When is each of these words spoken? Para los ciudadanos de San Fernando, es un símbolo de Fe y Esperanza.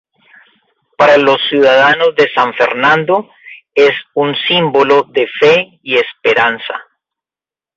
Para 0.97 1.15
los 1.19 1.37
ciudadanos 1.47 2.15
de 2.15 2.27
San 2.33 2.55
Fernando, 2.55 3.29
es 3.75 3.91
un 4.15 4.33
símbolo 4.47 5.03
de 5.03 5.27
Fe 5.27 5.77
y 5.83 5.97
Esperanza. 5.99 6.73